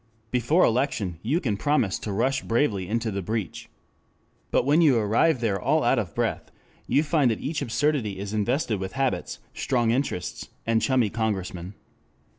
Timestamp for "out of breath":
5.83-6.49